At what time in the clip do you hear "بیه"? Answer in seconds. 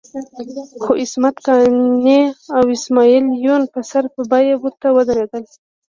4.31-4.55